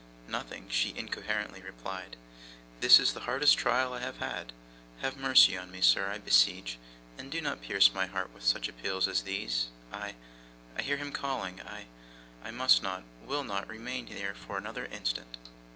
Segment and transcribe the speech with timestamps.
[0.27, 2.17] 'Nothing,' she incoherently replied.
[2.79, 4.51] 'This is the hardest trial I have had.
[5.01, 6.79] Have mercy on me, sir, I beseech,
[7.19, 9.67] and do not pierce my heart with such appeals as these.
[9.93, 10.15] I
[10.75, 11.61] I hear him calling.
[11.61, 11.85] I
[12.43, 15.37] I must not, will not, remain here for another instant.